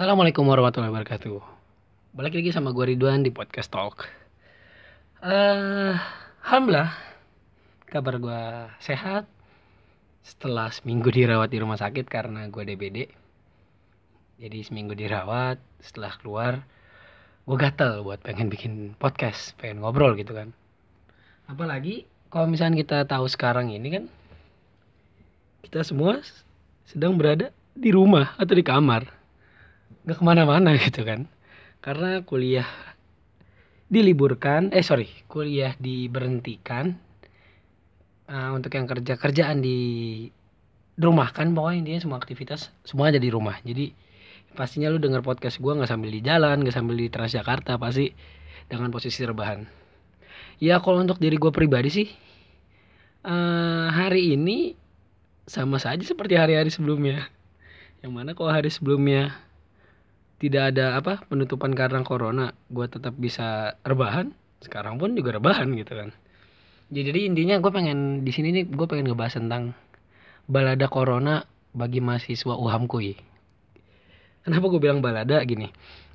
Assalamualaikum 0.00 0.48
warahmatullahi 0.48 0.96
wabarakatuh. 0.96 1.44
Balik 2.16 2.40
lagi 2.40 2.56
sama 2.56 2.72
gue 2.72 2.88
Ridwan 2.88 3.20
di 3.20 3.28
podcast 3.28 3.68
Talk. 3.68 4.08
Eh, 5.20 5.92
alhamdulillah 6.40 6.88
kabar 7.84 8.16
gue 8.16 8.42
sehat 8.80 9.28
setelah 10.24 10.72
seminggu 10.72 11.12
dirawat 11.12 11.52
di 11.52 11.60
rumah 11.60 11.76
sakit 11.76 12.08
karena 12.08 12.48
gue 12.48 12.64
DBD. 12.64 13.12
Jadi 14.40 14.58
seminggu 14.64 14.96
dirawat, 14.96 15.60
setelah 15.84 16.16
keluar 16.16 16.64
gue 17.44 17.56
gatel 17.60 18.00
buat 18.00 18.24
pengen 18.24 18.48
bikin 18.48 18.96
podcast, 18.96 19.52
pengen 19.60 19.84
ngobrol 19.84 20.16
gitu 20.16 20.32
kan. 20.32 20.56
Apalagi 21.44 22.08
kalau 22.32 22.48
misalnya 22.48 22.80
kita 22.80 23.04
tahu 23.04 23.28
sekarang 23.28 23.68
ini 23.68 24.00
kan 24.00 24.04
kita 25.60 25.84
semua 25.84 26.24
sedang 26.88 27.20
berada 27.20 27.52
di 27.76 27.92
rumah 27.92 28.32
atau 28.40 28.56
di 28.56 28.64
kamar 28.64 29.19
nggak 30.04 30.16
ke 30.20 30.24
mana-mana 30.24 30.76
gitu 30.84 31.02
kan. 31.04 31.26
Karena 31.80 32.20
kuliah 32.24 32.68
diliburkan 33.90 34.70
eh 34.70 34.86
sorry 34.86 35.10
kuliah 35.26 35.74
diberhentikan 35.82 36.94
uh, 38.30 38.54
untuk 38.54 38.70
yang 38.78 38.86
kerja 38.86 39.18
kerjaan 39.18 39.58
di 39.58 39.78
rumah 40.94 41.34
kan 41.34 41.50
pokoknya 41.50 41.78
intinya 41.82 42.00
semua 42.06 42.18
aktivitas 42.22 42.70
semua 42.86 43.10
ada 43.10 43.18
di 43.18 43.28
rumah. 43.32 43.58
Jadi 43.66 43.90
pastinya 44.54 44.90
lu 44.90 45.02
denger 45.02 45.26
podcast 45.26 45.58
gue 45.58 45.72
nggak 45.74 45.90
sambil 45.90 46.10
di 46.10 46.22
jalan 46.22 46.62
nggak 46.62 46.74
sambil 46.74 46.96
di 46.98 47.10
Transjakarta 47.10 47.78
pasti 47.82 48.14
dengan 48.70 48.94
posisi 48.94 49.26
rebahan. 49.26 49.66
Ya 50.62 50.78
kalau 50.78 51.02
untuk 51.02 51.18
diri 51.18 51.40
gue 51.40 51.50
pribadi 51.50 51.90
sih 51.90 52.08
uh, 53.26 53.88
hari 53.90 54.38
ini 54.38 54.78
sama 55.50 55.82
saja 55.82 56.04
seperti 56.06 56.38
hari-hari 56.38 56.70
sebelumnya. 56.70 57.26
Yang 58.06 58.12
mana 58.14 58.30
kalau 58.38 58.54
hari 58.54 58.70
sebelumnya 58.70 59.34
tidak 60.40 60.74
ada 60.74 60.96
apa 60.96 61.20
penutupan 61.28 61.76
karena 61.76 62.00
corona 62.02 62.56
gue 62.72 62.86
tetap 62.88 63.14
bisa 63.20 63.76
rebahan. 63.84 64.32
Sekarang 64.60 64.96
pun 64.96 65.12
juga 65.12 65.36
rebahan 65.36 65.68
gitu 65.76 65.92
kan. 65.94 66.10
Jadi 66.90 67.28
intinya 67.28 67.60
gue 67.60 67.70
pengen 67.70 68.26
di 68.26 68.32
sini 68.34 68.50
nih 68.50 68.64
gue 68.66 68.86
pengen 68.88 69.12
ngebahas 69.12 69.38
tentang 69.38 69.76
balada 70.50 70.90
corona 70.90 71.46
bagi 71.70 72.02
mahasiswa 72.02 72.58
UHAMKUI 72.58 73.30
kenapa 74.44 74.66
gue 74.72 74.80
bilang 74.80 75.00
balada? 75.04 75.40
Gini. 75.44 75.68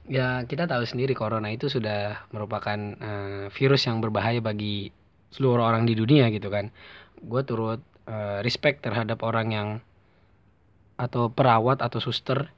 Ya 0.06 0.46
kita 0.46 0.70
tahu 0.70 0.86
sendiri 0.86 1.18
corona 1.18 1.50
itu 1.50 1.66
sudah 1.66 2.30
merupakan 2.30 2.78
uh, 3.02 3.46
virus 3.50 3.90
yang 3.90 4.04
berbahaya 4.04 4.38
bagi 4.38 4.94
seluruh 5.34 5.66
orang 5.66 5.90
di 5.90 5.98
dunia 5.98 6.30
gitu 6.30 6.52
kan. 6.54 6.70
Gue 7.18 7.42
turut 7.42 7.82
uh, 8.06 8.40
respect 8.46 8.86
terhadap 8.86 9.26
orang 9.26 9.48
yang 9.50 9.70
atau 10.96 11.28
perawat 11.28 11.82
atau 11.84 12.00
suster 12.00 12.54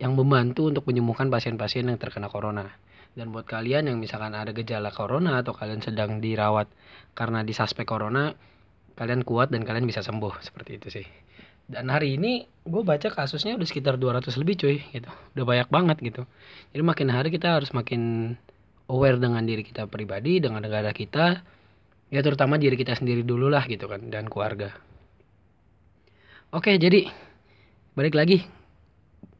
yang 0.00 0.16
membantu 0.16 0.72
untuk 0.72 0.88
menyembuhkan 0.88 1.28
pasien-pasien 1.28 1.84
yang 1.84 2.00
terkena 2.00 2.32
corona. 2.32 2.72
Dan 3.12 3.36
buat 3.36 3.44
kalian 3.44 3.92
yang 3.92 4.00
misalkan 4.00 4.32
ada 4.32 4.56
gejala 4.56 4.88
corona 4.88 5.44
atau 5.44 5.52
kalian 5.52 5.84
sedang 5.84 6.24
dirawat 6.24 6.72
karena 7.12 7.44
disuspek 7.44 7.84
corona, 7.84 8.32
kalian 8.96 9.28
kuat 9.28 9.52
dan 9.52 9.62
kalian 9.62 9.84
bisa 9.84 10.00
sembuh 10.00 10.40
seperti 10.40 10.80
itu 10.80 10.88
sih. 10.88 11.06
Dan 11.70 11.92
hari 11.92 12.16
ini 12.16 12.48
gue 12.66 12.82
baca 12.82 13.12
kasusnya 13.12 13.54
udah 13.54 13.68
sekitar 13.68 14.00
200 14.00 14.26
lebih 14.40 14.54
cuy 14.58 14.78
gitu. 14.90 15.10
Udah 15.36 15.44
banyak 15.44 15.68
banget 15.68 15.96
gitu. 16.02 16.22
Jadi 16.72 16.82
makin 16.82 17.08
hari 17.12 17.28
kita 17.30 17.60
harus 17.60 17.70
makin 17.76 18.34
aware 18.90 19.20
dengan 19.20 19.44
diri 19.44 19.62
kita 19.62 19.86
pribadi, 19.86 20.42
dengan 20.42 20.64
negara 20.64 20.90
kita, 20.90 21.44
ya 22.10 22.20
terutama 22.24 22.58
diri 22.58 22.74
kita 22.74 22.96
sendiri 22.98 23.22
dulu 23.22 23.46
lah 23.52 23.68
gitu 23.68 23.86
kan 23.86 24.02
dan 24.10 24.26
keluarga. 24.26 24.74
Oke, 26.50 26.74
jadi 26.74 27.06
balik 27.94 28.18
lagi 28.18 28.42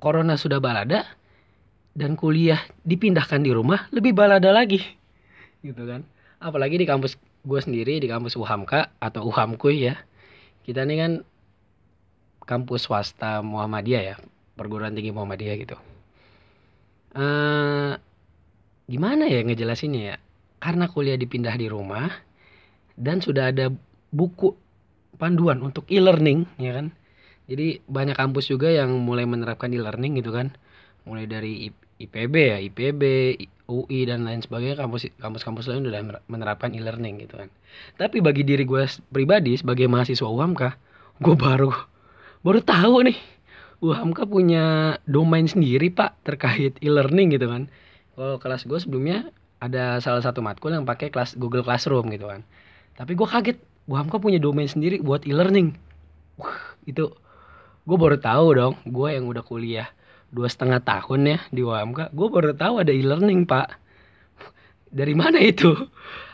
corona 0.01 0.35
sudah 0.41 0.59
balada 0.59 1.05
dan 1.93 2.17
kuliah 2.17 2.59
dipindahkan 2.89 3.45
di 3.45 3.53
rumah 3.53 3.87
lebih 3.93 4.17
balada 4.17 4.51
lagi. 4.51 4.81
Gitu 5.61 5.85
kan. 5.85 6.03
Apalagi 6.41 6.81
di 6.81 6.89
kampus 6.89 7.21
gue 7.45 7.61
sendiri 7.61 8.01
di 8.01 8.09
kampus 8.09 8.35
UHAMKA 8.35 8.97
atau 8.99 9.29
UHAMKUI 9.29 9.77
ya. 9.93 9.95
Kita 10.65 10.89
ini 10.89 10.97
kan 10.97 11.13
kampus 12.49 12.89
swasta 12.89 13.45
Muhammadiyah 13.45 14.03
ya 14.03 14.17
perguruan 14.57 14.97
tinggi 14.97 15.13
Muhammadiyah 15.13 15.57
gitu. 15.61 15.77
Uh, 17.11 17.95
gimana 18.89 19.29
ya 19.29 19.45
ngejelasinnya 19.45 20.03
ya? 20.03 20.17
Karena 20.61 20.89
kuliah 20.89 21.17
dipindah 21.17 21.57
di 21.57 21.69
rumah 21.69 22.09
dan 22.97 23.21
sudah 23.25 23.53
ada 23.53 23.73
buku 24.13 24.53
panduan 25.17 25.61
untuk 25.65 25.89
e-learning 25.89 26.49
ya 26.57 26.77
kan 26.77 26.93
jadi 27.51 27.83
banyak 27.91 28.15
kampus 28.15 28.47
juga 28.47 28.71
yang 28.71 28.95
mulai 29.03 29.27
menerapkan 29.27 29.75
e-learning 29.75 30.23
gitu 30.23 30.31
kan. 30.31 30.55
Mulai 31.03 31.27
dari 31.27 31.67
IPB 31.99 32.35
ya 32.39 32.59
IPB 32.63 33.03
UI 33.67 34.07
dan 34.07 34.23
lain 34.23 34.39
sebagainya 34.39 34.79
kampus 34.79 35.11
kampus-kampus 35.19 35.67
lain 35.67 35.83
udah 35.91 36.23
menerapkan 36.31 36.71
e-learning 36.71 37.27
gitu 37.27 37.43
kan. 37.43 37.51
Tapi 37.99 38.23
bagi 38.23 38.47
diri 38.47 38.63
gue 38.63 38.87
pribadi 39.11 39.59
sebagai 39.59 39.91
mahasiswa 39.91 40.31
UHAMKA 40.31 40.71
gue 41.21 41.35
baru 41.35 41.75
baru 42.47 42.63
tahu 42.63 43.11
nih 43.11 43.19
UHAMKA 43.83 44.23
punya 44.31 44.65
domain 45.11 45.51
sendiri 45.51 45.91
pak 45.91 46.23
terkait 46.23 46.79
e-learning 46.79 47.35
gitu 47.35 47.51
kan. 47.51 47.67
Kalau 48.15 48.39
kelas 48.39 48.63
gue 48.63 48.79
sebelumnya 48.79 49.27
ada 49.59 49.99
salah 49.99 50.23
satu 50.23 50.39
matkul 50.39 50.71
yang 50.71 50.87
pakai 50.87 51.11
kelas 51.11 51.35
Google 51.35 51.67
Classroom 51.67 52.15
gitu 52.15 52.31
kan. 52.31 52.47
Tapi 52.95 53.19
gue 53.19 53.27
kaget 53.27 53.59
UHAMKA 53.91 54.23
punya 54.23 54.39
domain 54.39 54.71
sendiri 54.71 55.03
buat 55.03 55.27
e-learning. 55.27 55.75
Wah, 56.39 56.79
itu 56.87 57.11
gue 57.85 57.97
baru 57.97 58.17
tahu 58.21 58.47
dong 58.57 58.75
gue 58.85 59.09
yang 59.09 59.25
udah 59.27 59.45
kuliah 59.45 59.89
dua 60.31 60.47
setengah 60.47 60.79
tahun 60.81 61.21
ya 61.27 61.39
di 61.51 61.61
UMK 61.67 62.15
gue 62.15 62.29
baru 62.31 62.55
tahu 62.55 62.83
ada 62.83 62.93
e-learning 62.95 63.45
pak. 63.45 63.77
Dari 64.91 65.15
mana 65.15 65.39
itu? 65.39 65.71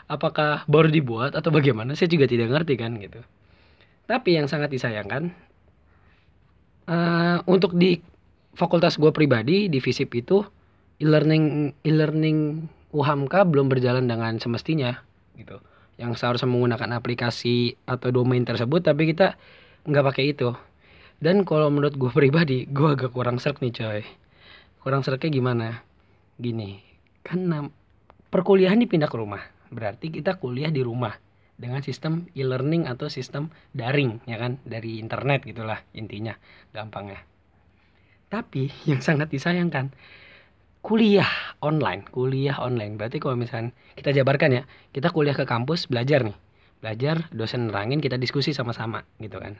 Apakah 0.09 0.65
baru 0.65 0.89
dibuat 0.89 1.37
atau 1.37 1.53
bagaimana? 1.53 1.93
Saya 1.93 2.09
juga 2.09 2.25
tidak 2.25 2.49
ngerti 2.49 2.73
kan 2.73 2.97
gitu. 2.97 3.21
Tapi 4.07 4.39
yang 4.39 4.49
sangat 4.49 4.71
disayangkan 4.73 5.29
uh, 6.87 7.37
untuk 7.45 7.75
di 7.75 7.99
fakultas 8.57 8.97
gue 8.97 9.11
pribadi 9.13 9.67
di 9.67 9.77
FISIP 9.77 10.09
itu 10.25 10.41
e-learning 10.97 11.75
e-learning 11.85 12.65
UHAMK 12.95 13.33
belum 13.51 13.67
berjalan 13.69 14.09
dengan 14.09 14.39
semestinya 14.41 14.97
gitu. 15.37 15.61
Yang 16.01 16.23
seharusnya 16.23 16.49
menggunakan 16.49 16.97
aplikasi 16.97 17.77
atau 17.85 18.09
domain 18.09 18.41
tersebut 18.41 18.81
tapi 18.81 19.11
kita 19.11 19.37
nggak 19.85 20.05
pakai 20.13 20.25
itu 20.33 20.55
dan 21.17 21.41
kalau 21.49 21.73
menurut 21.73 21.97
gue 21.97 22.11
pribadi 22.13 22.69
gue 22.69 22.93
agak 22.93 23.09
kurang 23.09 23.41
serk 23.41 23.57
nih 23.65 23.73
coy. 23.73 24.01
Kurang 24.81 25.01
serknya 25.01 25.33
gimana? 25.33 25.67
Gini 26.37 26.77
kan 27.25 27.73
perkuliahan 28.29 28.77
dipindah 28.77 29.09
ke 29.09 29.17
rumah. 29.17 29.41
Berarti 29.73 30.13
kita 30.13 30.37
kuliah 30.37 30.69
di 30.69 30.85
rumah 30.85 31.17
dengan 31.57 31.81
sistem 31.81 32.29
e-learning 32.37 32.85
atau 32.85 33.09
sistem 33.09 33.49
daring 33.73 34.21
ya 34.29 34.37
kan? 34.37 34.61
Dari 34.61 35.01
internet 35.01 35.43
gitulah 35.43 35.81
intinya 35.97 36.37
gampangnya. 36.69 37.25
Tapi 38.29 38.69
yang 38.89 39.01
sangat 39.01 39.33
disayangkan 39.33 39.89
kuliah 40.85 41.57
online 41.65 42.05
kuliah 42.13 42.61
online. 42.61 42.95
Berarti 42.95 43.17
kalau 43.17 43.33
misalnya 43.33 43.73
kita 43.97 44.13
jabarkan 44.13 44.61
ya 44.61 44.63
kita 44.93 45.09
kuliah 45.09 45.33
ke 45.33 45.49
kampus 45.49 45.89
belajar 45.89 46.21
nih. 46.21 46.37
Belajar 46.77 47.25
dosen 47.33 47.73
nerangin 47.73 48.05
kita 48.05 48.21
diskusi 48.21 48.53
sama-sama 48.53 49.01
gitu 49.17 49.41
kan. 49.41 49.57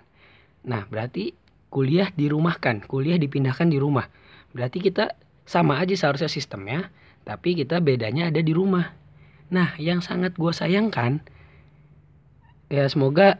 Nah 0.69 0.85
berarti 0.85 1.46
kuliah 1.69 2.09
dirumahkan, 2.15 2.87
kuliah 2.87 3.19
dipindahkan 3.19 3.67
di 3.67 3.77
rumah. 3.77 4.07
Berarti 4.55 4.79
kita 4.79 5.13
sama 5.47 5.79
aja 5.79 5.95
seharusnya 5.95 6.31
sistemnya, 6.31 6.91
tapi 7.27 7.55
kita 7.55 7.83
bedanya 7.83 8.31
ada 8.31 8.39
di 8.43 8.51
rumah. 8.55 8.91
Nah, 9.47 9.75
yang 9.79 10.03
sangat 10.03 10.35
gue 10.35 10.51
sayangkan, 10.51 11.23
ya 12.67 12.87
semoga 12.91 13.39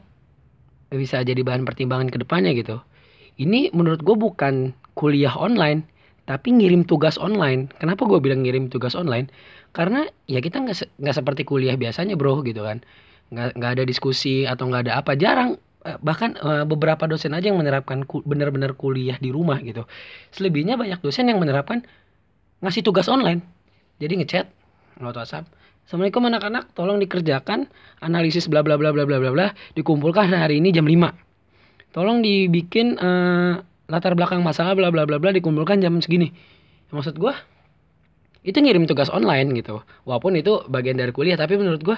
bisa 0.88 1.20
jadi 1.20 1.44
bahan 1.44 1.68
pertimbangan 1.68 2.08
ke 2.08 2.18
depannya 2.24 2.56
gitu. 2.56 2.80
Ini 3.36 3.76
menurut 3.76 4.02
gue 4.04 4.16
bukan 4.16 4.72
kuliah 4.96 5.36
online, 5.36 5.84
tapi 6.28 6.56
ngirim 6.56 6.88
tugas 6.88 7.20
online. 7.20 7.68
Kenapa 7.80 8.08
gue 8.08 8.20
bilang 8.24 8.44
ngirim 8.44 8.72
tugas 8.72 8.96
online? 8.96 9.28
Karena 9.76 10.08
ya 10.32 10.40
kita 10.40 10.64
nggak 10.64 10.78
se 10.80 10.86
seperti 11.12 11.44
kuliah 11.44 11.76
biasanya 11.76 12.16
bro 12.16 12.40
gitu 12.44 12.64
kan. 12.64 12.84
Nggak 13.32 13.72
ada 13.78 13.84
diskusi 13.84 14.48
atau 14.48 14.72
nggak 14.72 14.88
ada 14.88 14.94
apa. 15.04 15.16
Jarang 15.20 15.60
bahkan 16.04 16.36
uh, 16.44 16.68
beberapa 16.68 17.08
dosen 17.08 17.32
aja 17.32 17.48
yang 17.48 17.60
menerapkan 17.60 18.04
benar-benar 18.28 18.76
kuliah 18.76 19.16
di 19.16 19.32
rumah 19.32 19.64
gitu. 19.64 19.88
Selebihnya 20.36 20.76
banyak 20.76 21.00
dosen 21.00 21.32
yang 21.32 21.40
menerapkan 21.40 21.88
ngasih 22.60 22.84
tugas 22.84 23.08
online. 23.08 23.40
Jadi 23.98 24.20
ngechat 24.20 24.46
lewat 25.00 25.16
WhatsApp. 25.24 25.46
Assalamualaikum 25.88 26.28
anak-anak, 26.28 26.76
tolong 26.76 27.00
dikerjakan 27.00 27.72
analisis 28.04 28.52
bla 28.52 28.60
bla 28.60 28.76
bla 28.76 28.92
bla 28.92 29.08
bla 29.08 29.24
bla 29.24 29.32
bla 29.32 29.48
dikumpulkan 29.80 30.28
hari 30.36 30.60
ini 30.60 30.76
jam 30.76 30.84
5. 30.84 31.96
Tolong 31.96 32.20
dibikin 32.20 33.00
uh, 33.00 33.64
latar 33.88 34.12
belakang 34.20 34.44
masalah 34.44 34.76
bla 34.76 34.92
bla 34.92 35.08
bla 35.08 35.16
bla 35.16 35.32
dikumpulkan 35.32 35.80
jam 35.80 35.96
segini. 36.04 36.36
Maksud 36.92 37.16
gua 37.16 37.40
itu 38.44 38.60
ngirim 38.60 38.84
tugas 38.84 39.08
online 39.08 39.56
gitu. 39.56 39.80
Walaupun 40.04 40.36
itu 40.36 40.60
bagian 40.68 41.00
dari 41.00 41.16
kuliah, 41.16 41.40
tapi 41.40 41.56
menurut 41.56 41.80
gua 41.80 41.98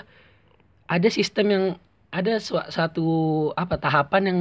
ada 0.86 1.10
sistem 1.10 1.46
yang 1.50 1.64
ada 2.10 2.42
satu 2.42 3.08
apa 3.54 3.78
tahapan 3.78 4.24
yang 4.26 4.40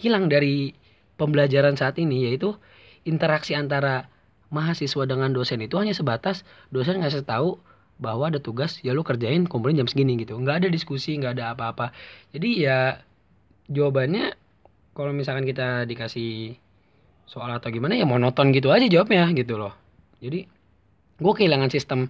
hilang 0.00 0.32
dari 0.32 0.72
pembelajaran 1.20 1.76
saat 1.76 2.00
ini 2.00 2.24
yaitu 2.28 2.56
interaksi 3.04 3.52
antara 3.52 4.08
mahasiswa 4.48 5.04
dengan 5.04 5.30
dosen. 5.36 5.60
Itu 5.60 5.76
hanya 5.76 5.92
sebatas 5.92 6.48
dosen 6.72 7.04
ngasih 7.04 7.28
tahu 7.28 7.60
bahwa 8.00 8.32
ada 8.32 8.40
tugas 8.40 8.80
ya 8.80 8.96
lu 8.96 9.04
kerjain 9.04 9.44
kumpulin 9.44 9.76
jam 9.76 9.88
segini 9.88 10.16
gitu. 10.16 10.40
Nggak 10.40 10.64
ada 10.64 10.68
diskusi 10.72 11.20
nggak 11.20 11.36
ada 11.36 11.52
apa-apa. 11.52 11.92
Jadi 12.32 12.64
ya 12.64 13.04
jawabannya 13.68 14.32
kalau 14.96 15.12
misalkan 15.12 15.44
kita 15.44 15.84
dikasih 15.84 16.56
soal 17.28 17.52
atau 17.52 17.70
gimana 17.70 17.94
ya 17.94 18.08
monoton 18.08 18.50
gitu 18.50 18.72
aja 18.72 18.88
jawabnya 18.88 19.28
gitu 19.36 19.60
loh. 19.60 19.76
Jadi 20.24 20.48
gue 21.20 21.32
kehilangan 21.36 21.68
sistem 21.68 22.08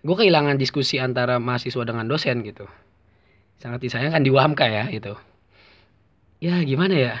gue 0.00 0.16
kehilangan 0.16 0.56
diskusi 0.56 0.96
antara 0.96 1.36
mahasiswa 1.36 1.84
dengan 1.84 2.08
dosen 2.08 2.40
gitu 2.40 2.64
sangat 3.56 3.80
disayangkan 3.84 4.22
di 4.22 4.32
ya 4.32 4.84
itu. 4.92 5.14
Ya 6.40 6.60
gimana 6.62 6.94
ya? 6.94 7.14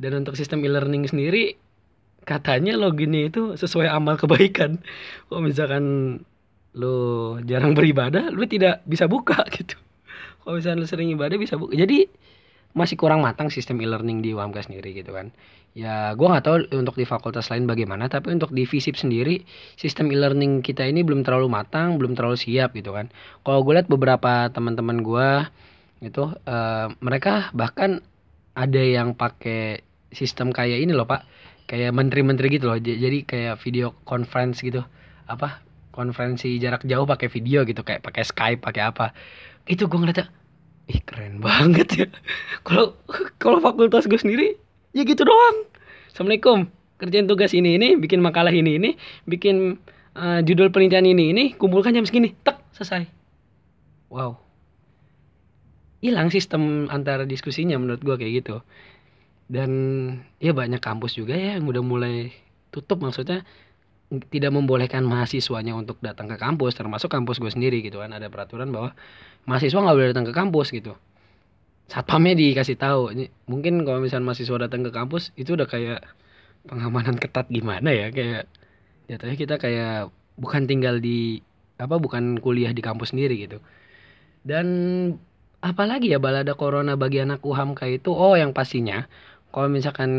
Dan 0.00 0.24
untuk 0.24 0.34
sistem 0.34 0.64
e-learning 0.64 1.06
sendiri 1.06 1.54
katanya 2.24 2.76
loginnya 2.76 3.30
itu 3.32 3.54
sesuai 3.56 3.88
amal 3.88 4.18
kebaikan. 4.20 4.82
Kalau 5.28 5.40
misalkan 5.40 5.84
lo 6.70 7.38
jarang 7.42 7.74
beribadah 7.74 8.30
lo 8.30 8.46
tidak 8.46 8.82
bisa 8.86 9.10
buka 9.10 9.42
gitu. 9.56 9.76
Kalau 10.42 10.58
misalkan 10.58 10.78
lo 10.82 10.86
sering 10.88 11.10
ibadah 11.14 11.36
bisa 11.38 11.54
buka. 11.58 11.74
Jadi 11.76 12.06
masih 12.70 12.94
kurang 12.94 13.26
matang 13.26 13.50
sistem 13.50 13.82
e-learning 13.82 14.22
di 14.22 14.30
UAMK 14.30 14.70
sendiri 14.70 14.94
gitu 14.94 15.10
kan. 15.14 15.34
Ya 15.74 16.14
gue 16.18 16.26
nggak 16.26 16.44
tahu 16.44 16.56
untuk 16.74 16.98
di 16.98 17.06
fakultas 17.06 17.46
lain 17.50 17.66
bagaimana 17.66 18.10
tapi 18.10 18.34
untuk 18.34 18.50
di 18.50 18.66
FISIP 18.66 18.98
sendiri 18.98 19.46
sistem 19.78 20.10
e-learning 20.10 20.66
kita 20.66 20.82
ini 20.82 21.06
belum 21.06 21.22
terlalu 21.22 21.46
matang 21.46 21.94
belum 21.94 22.18
terlalu 22.18 22.38
siap 22.38 22.74
gitu 22.74 22.90
kan. 22.94 23.10
Kalau 23.46 23.62
gue 23.62 23.78
lihat 23.78 23.86
beberapa 23.86 24.50
teman-teman 24.50 25.02
gue 25.02 25.28
itu 26.00 26.24
uh, 26.26 26.86
mereka 26.98 27.54
bahkan 27.54 28.02
ada 28.56 28.82
yang 28.82 29.14
pakai 29.14 29.84
sistem 30.10 30.50
kayak 30.50 30.82
ini 30.82 30.92
loh 30.94 31.06
pak. 31.06 31.26
Kayak 31.70 31.94
menteri-menteri 31.94 32.58
gitu 32.58 32.66
loh. 32.66 32.78
Jadi 32.82 33.22
kayak 33.22 33.62
video 33.62 33.94
conference 34.02 34.58
gitu. 34.58 34.82
Apa? 35.30 35.62
Konferensi 35.94 36.58
jarak 36.58 36.82
jauh 36.82 37.06
pakai 37.06 37.30
video 37.30 37.62
gitu. 37.62 37.86
Kayak 37.86 38.02
pakai 38.02 38.22
Skype 38.26 38.60
pakai 38.62 38.82
apa. 38.90 39.14
Itu 39.70 39.86
gue 39.86 39.98
ngeliatnya 40.02 40.39
ih 40.90 41.00
keren 41.06 41.38
banget 41.38 41.88
ya. 41.94 42.06
Kalau 42.66 42.98
kalau 43.38 43.62
fakultas 43.62 44.10
gue 44.10 44.18
sendiri 44.18 44.58
ya 44.92 45.06
gitu 45.06 45.22
doang. 45.22 45.70
Assalamualaikum. 46.10 46.68
Kerjain 47.00 47.24
tugas 47.24 47.56
ini 47.56 47.80
ini 47.80 47.96
bikin 47.96 48.20
makalah 48.20 48.52
ini 48.52 48.76
ini 48.76 48.90
bikin 49.24 49.80
uh, 50.12 50.44
judul 50.44 50.68
penelitian 50.68 51.08
ini 51.08 51.32
ini 51.32 51.44
kumpulkan 51.56 51.96
jam 51.96 52.04
segini 52.04 52.36
tek 52.44 52.60
selesai. 52.76 53.08
Wow. 54.12 54.36
Hilang 56.04 56.28
sistem 56.28 56.92
antara 56.92 57.24
diskusinya 57.24 57.80
menurut 57.80 58.04
gue 58.04 58.16
kayak 58.20 58.32
gitu. 58.44 58.56
Dan 59.48 59.70
ya 60.38 60.52
banyak 60.52 60.82
kampus 60.82 61.16
juga 61.16 61.34
ya 61.38 61.56
yang 61.56 61.64
udah 61.64 61.80
mulai 61.80 62.34
tutup 62.70 63.00
maksudnya 63.00 63.42
tidak 64.10 64.50
membolehkan 64.50 65.06
mahasiswanya 65.06 65.78
untuk 65.78 66.02
datang 66.02 66.26
ke 66.26 66.34
kampus 66.34 66.74
termasuk 66.74 67.06
kampus 67.06 67.38
gue 67.38 67.50
sendiri 67.54 67.78
gitu 67.86 68.02
kan. 68.02 68.10
Ada 68.10 68.26
peraturan 68.26 68.74
bahwa 68.74 68.90
mahasiswa 69.46 69.78
nggak 69.78 69.96
boleh 69.96 70.08
datang 70.10 70.26
ke 70.26 70.34
kampus 70.34 70.74
gitu. 70.74 70.98
Satpamnya 71.86 72.34
dikasih 72.34 72.78
tahu 72.78 73.14
mungkin 73.46 73.82
kalau 73.86 74.02
misalnya 74.02 74.30
mahasiswa 74.30 74.66
datang 74.66 74.82
ke 74.82 74.90
kampus 74.90 75.30
itu 75.38 75.54
udah 75.54 75.66
kayak 75.70 76.02
pengamanan 76.66 77.18
ketat 77.22 77.46
gimana 77.46 77.94
ya? 77.94 78.10
Kayak 78.10 78.50
jatuhnya 79.06 79.36
kita 79.38 79.54
kayak 79.62 80.10
bukan 80.38 80.66
tinggal 80.66 80.98
di 80.98 81.42
apa 81.78 81.96
bukan 81.96 82.42
kuliah 82.42 82.74
di 82.74 82.82
kampus 82.82 83.14
sendiri 83.14 83.46
gitu. 83.46 83.62
Dan 84.42 84.66
apalagi 85.62 86.10
ya 86.10 86.18
balada 86.18 86.58
corona 86.58 86.98
bagi 86.98 87.22
anak 87.22 87.46
UHAMKA 87.46 87.86
itu? 87.94 88.10
Oh 88.10 88.34
yang 88.34 88.50
pastinya 88.50 89.06
kalau 89.54 89.70
misalkan 89.70 90.10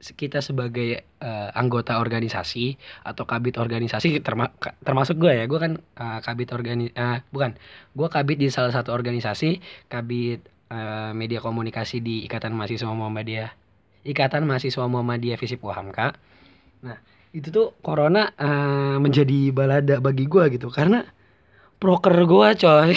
kita 0.00 0.40
sebagai 0.40 1.04
uh, 1.20 1.52
anggota 1.52 2.00
organisasi 2.00 2.80
atau 3.04 3.28
kabit 3.28 3.60
organisasi 3.60 4.24
terma 4.24 4.48
termasuk 4.80 5.20
gue 5.20 5.32
ya 5.36 5.44
gue 5.44 5.60
kan 5.60 5.72
uh, 5.76 6.18
kabit 6.24 6.56
organi 6.56 6.88
uh, 6.96 7.20
bukan 7.28 7.52
gue 7.92 8.08
kabit 8.08 8.40
di 8.40 8.48
salah 8.48 8.72
satu 8.72 8.96
organisasi 8.96 9.60
kabit 9.92 10.40
uh, 10.72 11.12
media 11.12 11.44
komunikasi 11.44 12.00
di 12.00 12.24
ikatan 12.24 12.56
mahasiswa 12.56 12.88
Muhammadiyah 12.88 13.52
ikatan 14.08 14.48
mahasiswa 14.48 14.88
Muhammadiyah 14.88 15.36
Visip 15.36 15.60
Wahamka. 15.60 16.16
Nah 16.80 16.96
itu 17.30 17.52
tuh 17.52 17.76
corona 17.84 18.32
uh, 18.34 18.96
menjadi 18.98 19.54
balada 19.54 20.02
bagi 20.02 20.26
gue 20.26 20.50
gitu 20.56 20.66
karena 20.72 21.06
proker 21.78 22.26
gue 22.26 22.48
coy 22.58 22.92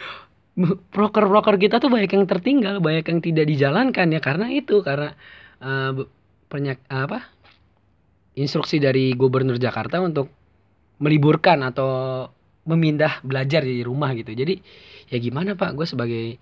proker-proker 0.94 1.56
kita 1.56 1.76
tuh 1.76 1.92
banyak 1.92 2.10
yang 2.10 2.24
tertinggal 2.24 2.80
banyak 2.80 3.04
yang 3.04 3.20
tidak 3.20 3.44
dijalankan 3.48 4.06
ya 4.12 4.20
karena 4.20 4.46
itu 4.48 4.80
karena 4.80 5.12
uh, 5.60 5.92
penyak 6.50 6.82
apa? 6.90 7.22
Instruksi 8.34 8.82
dari 8.82 9.14
gubernur 9.14 9.56
Jakarta 9.56 10.02
untuk 10.02 10.28
meliburkan 11.00 11.62
atau 11.64 12.26
memindah 12.68 13.22
belajar 13.24 13.64
di 13.64 13.80
rumah 13.80 14.12
gitu. 14.12 14.34
Jadi 14.34 14.60
ya 15.08 15.16
gimana 15.22 15.56
pak? 15.56 15.72
Gue 15.78 15.86
sebagai 15.88 16.36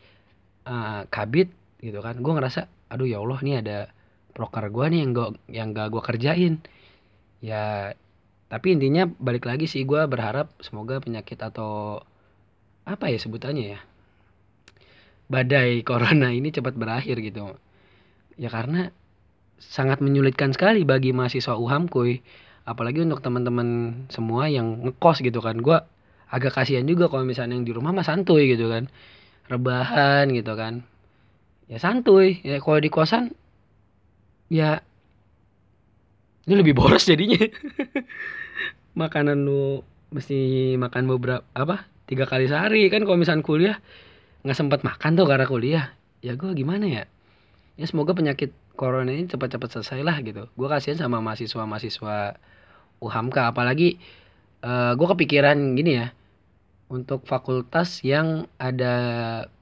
uh, 0.67 1.05
kabit 1.13 1.53
gitu 1.79 2.03
kan 2.03 2.19
gue 2.19 2.33
ngerasa 2.35 2.67
aduh 2.91 3.07
ya 3.07 3.23
Allah 3.23 3.39
nih 3.39 3.57
ada 3.63 3.79
proker 4.35 4.67
gue 4.75 4.87
nih 4.91 4.99
yang 5.07 5.11
gak 5.15 5.31
yang 5.53 5.69
gak 5.77 5.89
gue 5.95 6.03
kerjain. 6.03 6.55
Ya 7.39 7.95
tapi 8.49 8.75
intinya 8.75 9.05
balik 9.07 9.45
lagi 9.45 9.69
sih 9.69 9.85
gue 9.85 10.01
berharap 10.09 10.51
semoga 10.65 10.99
penyakit 10.99 11.37
atau 11.39 12.01
apa 12.89 13.13
ya 13.13 13.21
sebutannya 13.21 13.77
ya 13.77 13.81
badai 15.29 15.85
corona 15.89 16.33
ini 16.33 16.51
cepat 16.51 16.75
berakhir 16.75 17.21
gitu. 17.21 17.55
Ya 18.41 18.49
karena 18.51 18.91
sangat 19.59 19.99
menyulitkan 19.99 20.55
sekali 20.55 20.87
bagi 20.87 21.11
mahasiswa 21.11 21.59
UHAM 21.59 21.91
kuy. 21.91 22.23
Apalagi 22.69 23.03
untuk 23.03 23.21
teman-teman 23.21 24.01
semua 24.09 24.47
yang 24.47 24.87
ngekos 24.87 25.21
gitu 25.21 25.43
kan. 25.43 25.59
Gue 25.59 25.79
agak 26.29 26.55
kasihan 26.55 26.85
juga 26.87 27.11
kalau 27.11 27.25
misalnya 27.27 27.59
yang 27.59 27.67
di 27.67 27.73
rumah 27.75 27.91
mah 27.91 28.07
santuy 28.07 28.49
gitu 28.55 28.71
kan. 28.71 28.87
Rebahan 29.51 30.31
gitu 30.33 30.53
kan. 30.55 30.87
Ya 31.67 31.81
santuy. 31.83 32.41
Ya 32.47 32.63
kalau 32.63 32.79
di 32.81 32.91
kosan 32.93 33.35
ya 34.49 34.81
ini 36.49 36.55
lebih 36.57 36.77
boros 36.77 37.05
jadinya. 37.05 37.45
Makanan 39.01 39.45
lu 39.45 39.85
mesti 40.09 40.75
makan 40.81 41.05
beberapa 41.05 41.45
apa 41.53 41.85
tiga 42.09 42.25
kali 42.25 42.49
sehari. 42.49 42.89
Kan 42.89 43.05
kalau 43.05 43.21
misalnya 43.21 43.45
kuliah 43.45 43.77
nggak 44.45 44.57
sempat 44.57 44.81
makan 44.85 45.17
tuh 45.17 45.27
karena 45.29 45.47
kuliah. 45.49 45.87
Ya 46.21 46.37
gue 46.37 46.53
gimana 46.53 46.85
ya? 46.89 47.05
Ya 47.79 47.87
semoga 47.87 48.13
penyakit 48.13 48.51
corona 48.79 49.11
ini 49.11 49.27
cepat-cepat 49.27 49.69
selesai 49.75 50.01
lah 50.07 50.23
gitu. 50.23 50.47
Gue 50.55 50.69
kasihan 50.71 51.03
sama 51.03 51.19
mahasiswa-mahasiswa 51.19 52.39
UHAMKA 53.03 53.43
apalagi 53.51 53.99
uh, 54.63 54.71
eh, 54.71 54.93
gue 54.95 55.07
kepikiran 55.11 55.59
gini 55.75 55.99
ya 55.99 56.07
untuk 56.89 57.27
fakultas 57.27 58.01
yang 58.07 58.47
ada 58.63 58.95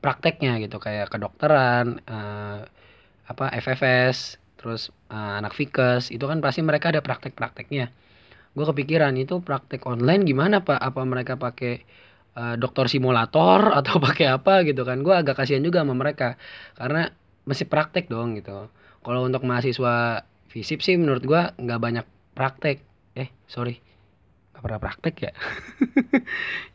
prakteknya 0.05 0.61
gitu. 0.61 0.77
Kayak 0.77 1.09
kedokteran 1.09 2.05
uh, 2.05 2.69
apa 3.27 3.45
FFS 3.57 4.37
terus 4.61 4.93
uh, 5.09 5.41
anak 5.41 5.57
fikes 5.57 6.13
itu 6.13 6.23
kan 6.29 6.45
pasti 6.45 6.61
mereka 6.61 6.93
ada 6.93 7.01
praktek-prakteknya. 7.01 7.89
Gue 8.53 8.65
kepikiran 8.69 9.17
itu 9.17 9.41
praktek 9.41 9.89
online 9.89 10.29
gimana 10.29 10.61
pak? 10.61 10.77
Apa 10.77 11.03
mereka 11.09 11.41
pakai 11.41 11.81
uh, 12.37 12.55
dokter 12.61 12.87
simulator 12.93 13.73
atau 13.73 13.97
pakai 14.07 14.29
apa 14.29 14.61
gitu 14.69 14.85
kan? 14.85 15.01
Gue 15.01 15.17
agak 15.17 15.41
kasihan 15.41 15.65
juga 15.65 15.81
sama 15.81 15.97
mereka 15.97 16.37
karena 16.77 17.11
masih 17.49 17.65
praktek 17.71 18.13
dong 18.13 18.37
gitu 18.37 18.69
kalau 19.07 19.23
untuk 19.23 19.47
mahasiswa 19.47 20.27
fisip 20.51 20.83
sih 20.83 20.99
menurut 20.99 21.23
gua 21.23 21.55
nggak 21.55 21.79
banyak 21.79 22.07
praktek. 22.35 22.83
Eh 23.15 23.31
sorry. 23.47 23.79
Nggak 24.51 24.63
pernah 24.67 24.81
praktek 24.83 25.15
ya? 25.23 25.33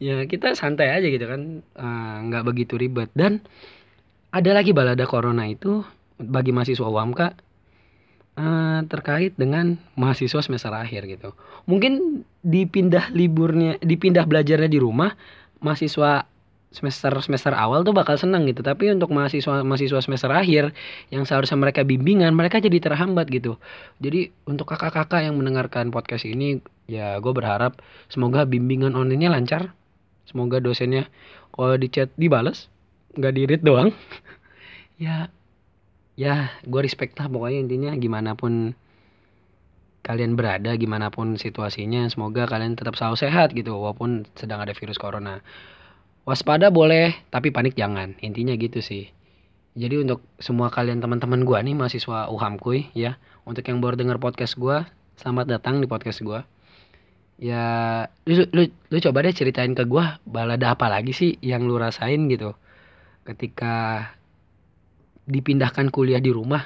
Ya 0.02 0.16
kita 0.26 0.56
santai 0.56 0.96
aja 0.96 1.12
gitu 1.12 1.28
kan. 1.28 1.60
Eh, 1.60 2.16
nggak 2.32 2.44
uh, 2.44 2.48
begitu 2.48 2.80
ribet. 2.80 3.12
Dan 3.12 3.44
ada 4.32 4.56
lagi 4.56 4.72
balada 4.72 5.04
corona 5.04 5.44
itu 5.44 5.84
bagi 6.16 6.56
mahasiswa 6.56 6.88
UAMKA 6.88 7.28
uh, 7.28 7.34
eh, 8.40 8.80
terkait 8.88 9.36
dengan 9.36 9.76
mahasiswa 10.00 10.40
semester 10.40 10.72
akhir 10.72 11.04
gitu. 11.12 11.36
Mungkin 11.68 12.24
dipindah 12.48 13.12
liburnya 13.12 13.76
dipindah 13.84 14.24
belajarnya 14.24 14.72
di 14.72 14.80
rumah 14.80 15.12
mahasiswa 15.60 16.31
semester 16.72 17.12
semester 17.20 17.52
awal 17.52 17.84
tuh 17.84 17.92
bakal 17.92 18.16
senang 18.16 18.48
gitu. 18.48 18.64
Tapi 18.64 18.90
untuk 18.96 19.12
mahasiswa 19.12 19.62
mahasiswa 19.62 20.00
semester 20.00 20.32
akhir 20.32 20.72
yang 21.12 21.28
seharusnya 21.28 21.60
mereka 21.60 21.84
bimbingan 21.84 22.32
mereka 22.32 22.64
jadi 22.64 22.80
terhambat 22.80 23.28
gitu. 23.28 23.60
Jadi 24.00 24.32
untuk 24.48 24.72
kakak-kakak 24.72 25.28
yang 25.28 25.36
mendengarkan 25.36 25.92
podcast 25.92 26.24
ini 26.24 26.64
ya 26.88 27.20
gue 27.20 27.34
berharap 27.36 27.84
semoga 28.08 28.48
bimbingan 28.48 28.96
online-nya 28.96 29.30
lancar. 29.30 29.76
Semoga 30.26 30.64
dosennya 30.64 31.12
kalau 31.52 31.76
di 31.76 31.92
chat 31.92 32.08
dibales 32.16 32.72
nggak 33.20 33.34
di 33.36 33.42
doang. 33.62 33.92
Ya 35.02 35.34
ya 36.14 36.54
gue 36.62 36.82
respect 36.86 37.18
lah 37.18 37.26
pokoknya 37.26 37.66
intinya 37.66 37.92
gimana 37.98 38.38
pun 38.38 38.78
kalian 40.06 40.38
berada 40.38 40.78
gimana 40.78 41.10
pun 41.10 41.42
situasinya 41.42 42.10
semoga 42.10 42.50
kalian 42.50 42.78
tetap 42.78 42.98
selalu 42.98 43.18
sehat 43.18 43.54
gitu 43.54 43.74
walaupun 43.78 44.30
sedang 44.34 44.62
ada 44.62 44.74
virus 44.74 45.02
corona 45.02 45.42
waspada 46.26 46.70
boleh 46.70 47.18
tapi 47.34 47.50
panik 47.50 47.74
jangan. 47.74 48.18
Intinya 48.22 48.54
gitu 48.58 48.80
sih. 48.80 49.10
Jadi 49.72 50.04
untuk 50.04 50.20
semua 50.38 50.68
kalian 50.68 51.00
teman-teman 51.00 51.48
gue 51.48 51.58
nih 51.64 51.76
mahasiswa 51.78 52.28
UHAM 52.30 52.60
kuy 52.60 52.92
ya. 52.94 53.18
Untuk 53.48 53.66
yang 53.66 53.82
baru 53.82 53.98
dengar 53.98 54.22
podcast 54.22 54.60
gue 54.60 54.84
selamat 55.18 55.46
datang 55.50 55.82
di 55.82 55.88
podcast 55.90 56.22
gue 56.22 56.42
ya 57.42 58.06
lu, 58.30 58.46
lu, 58.54 58.70
lu 58.70 58.98
coba 59.02 59.26
deh 59.26 59.34
ceritain 59.34 59.74
ke 59.74 59.82
gue 59.90 60.06
balada 60.30 60.78
apa 60.78 60.86
lagi 60.94 61.10
sih 61.10 61.42
yang 61.42 61.66
lu 61.66 61.80
rasain 61.82 62.30
gitu? 62.30 62.54
Ketika 63.26 64.06
dipindahkan 65.26 65.90
kuliah 65.90 66.22
di 66.22 66.30
rumah 66.30 66.62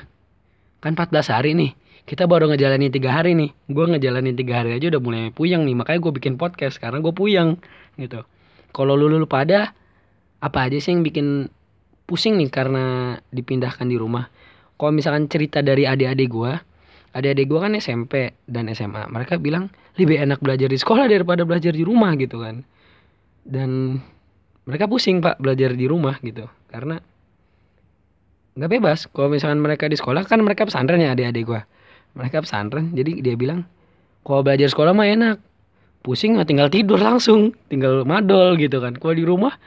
kan 0.84 0.94
14 0.98 1.32
hari 1.32 1.54
nih. 1.56 1.74
Kita 2.06 2.30
baru 2.30 2.54
ngejalanin 2.54 2.94
tiga 2.94 3.18
hari 3.18 3.34
nih. 3.34 3.50
Gue 3.66 3.90
ngejalanin 3.90 4.38
tiga 4.38 4.62
hari 4.62 4.78
aja 4.78 4.94
udah 4.94 5.02
mulai 5.02 5.34
puyeng 5.34 5.66
nih 5.66 5.74
makanya 5.74 6.00
gue 6.06 6.14
bikin 6.14 6.38
podcast 6.38 6.78
karena 6.78 7.02
gue 7.02 7.14
puyeng 7.16 7.58
gitu 7.98 8.22
kalau 8.76 9.00
lu, 9.00 9.08
lu 9.08 9.24
pada 9.24 9.72
apa 10.44 10.68
aja 10.68 10.76
sih 10.76 10.92
yang 10.92 11.08
bikin 11.08 11.48
pusing 12.04 12.36
nih 12.36 12.52
karena 12.52 13.16
dipindahkan 13.32 13.88
di 13.88 13.96
rumah? 13.96 14.28
Kalau 14.76 14.92
misalkan 14.92 15.32
cerita 15.32 15.64
dari 15.64 15.88
adik-adik 15.88 16.28
gue 16.28 16.54
adik-adik 17.16 17.48
gue 17.48 17.60
kan 17.64 17.72
SMP 17.80 18.36
dan 18.44 18.68
SMA 18.76 19.08
mereka 19.08 19.40
bilang 19.40 19.72
lebih 19.96 20.20
enak 20.20 20.44
belajar 20.44 20.68
di 20.68 20.76
sekolah 20.76 21.08
daripada 21.08 21.48
belajar 21.48 21.72
di 21.72 21.88
rumah 21.88 22.12
gitu 22.20 22.44
kan. 22.44 22.68
Dan 23.48 24.04
mereka 24.68 24.92
pusing 24.92 25.24
pak 25.24 25.40
belajar 25.40 25.72
di 25.72 25.88
rumah 25.88 26.20
gitu. 26.20 26.44
Karena 26.68 27.00
nggak 28.60 28.72
bebas. 28.76 29.08
Kalau 29.08 29.32
misalkan 29.32 29.64
mereka 29.64 29.88
di 29.88 29.96
sekolah 29.96 30.28
kan 30.28 30.44
mereka 30.44 30.68
pesantren 30.68 31.00
ya 31.00 31.16
adik-adik 31.16 31.48
gue 31.48 31.62
mereka 32.16 32.42
pesantren 32.42 32.96
jadi 32.96 33.22
dia 33.22 33.36
bilang 33.36 33.68
kalau 34.26 34.42
belajar 34.42 34.72
sekolah 34.72 34.96
mah 34.96 35.06
enak 35.06 35.38
pusing 36.06 36.38
tinggal 36.46 36.70
tidur 36.70 37.02
langsung 37.02 37.58
tinggal 37.66 38.06
madol 38.06 38.54
gitu 38.62 38.78
kan. 38.78 38.94
Kalau 38.94 39.18
di 39.18 39.26
rumah 39.26 39.58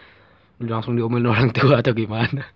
langsung 0.63 0.95
diomelin 0.95 1.27
orang 1.35 1.51
tua 1.51 1.83
atau 1.83 1.91
gimana? 1.91 2.47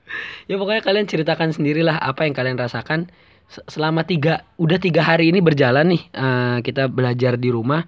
Ya 0.47 0.55
pokoknya 0.55 0.87
kalian 0.87 1.11
ceritakan 1.11 1.51
sendirilah 1.51 1.99
apa 1.99 2.23
yang 2.23 2.39
kalian 2.39 2.55
rasakan. 2.55 3.11
Selama 3.51 4.07
tiga 4.07 4.49
udah 4.57 4.79
tiga 4.81 5.05
hari 5.05 5.29
ini 5.29 5.45
berjalan 5.45 5.93
nih 5.93 6.03
uh, 6.17 6.59
kita 6.65 6.89
belajar 6.89 7.37
di 7.37 7.53
rumah 7.53 7.85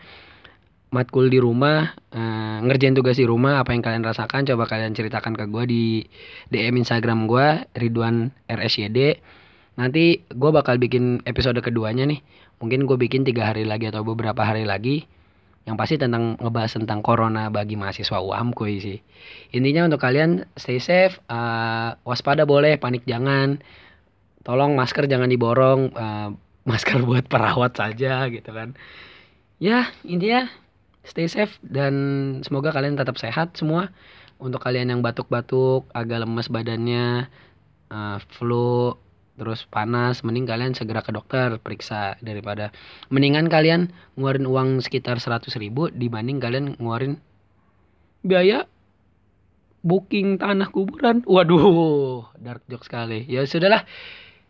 matkul 0.93 1.33
di 1.33 1.41
rumah 1.41 1.97
uh, 2.13 2.61
ngerjain 2.61 2.93
tugas 2.93 3.17
di 3.17 3.25
rumah 3.25 3.65
apa 3.65 3.73
yang 3.73 3.81
kalian 3.81 4.05
rasakan 4.05 4.45
coba 4.45 4.69
kalian 4.69 4.93
ceritakan 4.93 5.33
ke 5.33 5.49
gue 5.49 5.65
di 5.65 5.83
DM 6.53 6.85
Instagram 6.85 7.25
gue 7.25 7.65
Ridwan 7.81 8.29
RSYD 8.45 9.25
nanti 9.81 10.21
gue 10.21 10.51
bakal 10.53 10.77
bikin 10.77 11.25
episode 11.25 11.57
keduanya 11.65 12.05
nih. 12.05 12.21
Mungkin 12.61 12.85
gue 12.85 13.01
bikin 13.01 13.25
tiga 13.25 13.49
hari 13.49 13.65
lagi 13.65 13.89
atau 13.89 14.05
beberapa 14.05 14.45
hari 14.45 14.69
lagi 14.69 15.09
yang 15.64 15.80
pasti 15.80 15.97
tentang 15.97 16.37
ngebahas 16.37 16.76
tentang 16.76 17.00
corona 17.00 17.49
bagi 17.49 17.75
mahasiswa 17.80 18.21
UAM 18.21 18.52
kuy 18.52 18.85
sih. 18.85 18.99
Intinya 19.56 19.88
untuk 19.88 20.04
kalian 20.04 20.44
stay 20.61 20.76
safe 20.76 21.16
uh, 21.33 21.97
waspada 22.04 22.44
boleh 22.44 22.76
panik 22.76 23.09
jangan. 23.09 23.64
Tolong 24.44 24.76
masker 24.76 25.09
jangan 25.09 25.33
diborong 25.33 25.97
uh, 25.97 26.28
masker 26.71 27.00
buat 27.09 27.25
perawat 27.33 27.80
saja 27.80 28.28
gitu 28.28 28.52
kan. 28.52 28.76
Ya 29.56 29.88
intinya 30.04 30.52
stay 31.00 31.33
safe 31.33 31.56
dan 31.64 31.94
semoga 32.44 32.68
kalian 32.68 33.00
tetap 33.00 33.16
sehat 33.16 33.56
semua. 33.56 33.88
Untuk 34.37 34.61
kalian 34.61 34.92
yang 34.92 35.00
batuk-batuk 35.00 35.88
agak 35.97 36.28
lemes 36.28 36.52
badannya 36.52 37.33
uh, 37.88 38.18
flu 38.37 38.99
terus 39.35 39.67
panas 39.67 40.23
mending 40.23 40.47
kalian 40.47 40.73
segera 40.73 41.03
ke 41.03 41.11
dokter 41.11 41.59
periksa. 41.59 42.17
Daripada 42.23 42.71
mendingan 43.11 43.50
kalian 43.50 43.91
ngeluarin 44.14 44.47
uang 44.47 44.69
sekitar 44.83 45.19
100 45.19 45.50
ribu 45.59 45.91
dibanding 45.91 46.38
kalian 46.38 46.79
ngeluarin 46.79 47.19
biaya 48.23 48.67
booking 49.85 50.38
tanah 50.41 50.71
kuburan. 50.71 51.26
Waduh 51.26 52.31
dark 52.41 52.62
joke 52.71 52.87
sekali. 52.87 53.26
Ya 53.26 53.45
sudahlah. 53.45 53.85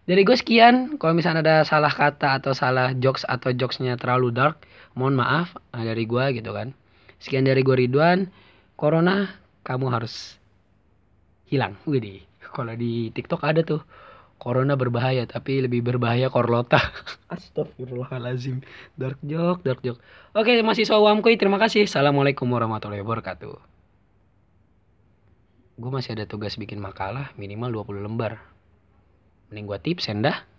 Dari 0.04 0.20
gue 0.20 0.36
sekian. 0.36 1.00
Kalau 1.00 1.16
misalnya 1.16 1.40
ada 1.40 1.56
salah 1.64 1.90
kata 1.92 2.36
atau 2.38 2.52
salah 2.52 2.92
jokes 2.92 3.24
atau 3.24 3.56
jokesnya 3.56 3.96
terlalu 3.96 4.36
dark 4.36 4.68
mohon 4.92 5.16
maaf. 5.16 5.56
Nah, 5.72 5.80
dari 5.80 6.04
gue 6.04 6.24
gitu 6.36 6.52
kan. 6.52 6.76
Sekian 7.18 7.48
dari 7.48 7.64
gue 7.64 7.72
Ridwan. 7.72 8.28
Corona 8.76 9.32
kamu 9.64 9.88
harus 9.88 10.36
hilang. 11.48 11.80
Widih 11.88 12.34
kalau 12.54 12.72
di 12.78 13.10
TikTok 13.10 13.42
ada 13.42 13.66
tuh 13.66 13.82
corona 14.38 14.74
berbahaya 14.74 15.24
tapi 15.24 15.64
lebih 15.64 15.80
berbahaya 15.80 16.28
korlota 16.28 16.80
astagfirullahalazim 17.34 18.62
dark 18.98 19.18
joke 19.24 19.62
dark 19.62 19.80
joke. 19.80 20.00
Oke 20.34 20.54
masih 20.62 20.86
sawamkui 20.86 21.38
terima 21.38 21.58
kasih. 21.58 21.86
Assalamualaikum 21.86 22.46
warahmatullahi 22.50 23.02
wabarakatuh. 23.02 23.56
Gue 25.74 25.90
masih 25.90 26.14
ada 26.14 26.24
tugas 26.30 26.54
bikin 26.54 26.78
makalah 26.78 27.34
minimal 27.34 27.82
20 27.82 28.06
lembar. 28.06 28.38
Mending 29.50 29.66
gue 29.66 29.78
tips 29.82 30.06
dah 30.22 30.53